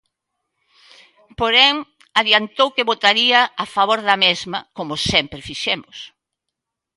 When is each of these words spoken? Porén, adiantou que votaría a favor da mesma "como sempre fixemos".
Porén, 1.39 1.75
adiantou 2.19 2.67
que 2.75 2.89
votaría 2.91 3.39
a 3.63 3.65
favor 3.75 3.99
da 4.07 4.15
mesma 4.25 4.59
"como 4.77 4.95
sempre 5.11 5.45
fixemos". 5.49 5.97